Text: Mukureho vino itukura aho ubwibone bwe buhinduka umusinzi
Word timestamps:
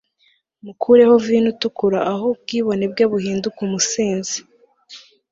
Mukureho 0.65 1.13
vino 1.25 1.47
itukura 1.53 1.99
aho 2.11 2.25
ubwibone 2.33 2.85
bwe 2.91 3.05
buhinduka 3.11 3.59
umusinzi 3.67 4.37